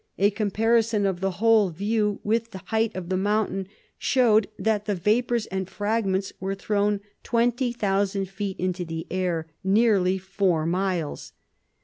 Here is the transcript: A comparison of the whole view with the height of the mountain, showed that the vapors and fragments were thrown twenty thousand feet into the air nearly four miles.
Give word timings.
A 0.17 0.31
comparison 0.31 1.05
of 1.05 1.19
the 1.19 1.29
whole 1.37 1.69
view 1.69 2.21
with 2.23 2.49
the 2.49 2.57
height 2.65 2.95
of 2.95 3.09
the 3.09 3.17
mountain, 3.17 3.67
showed 3.99 4.47
that 4.57 4.85
the 4.85 4.95
vapors 4.95 5.45
and 5.45 5.69
fragments 5.69 6.33
were 6.39 6.55
thrown 6.55 7.01
twenty 7.21 7.71
thousand 7.71 8.27
feet 8.27 8.59
into 8.59 8.83
the 8.83 9.05
air 9.11 9.45
nearly 9.63 10.17
four 10.17 10.65
miles. 10.65 11.33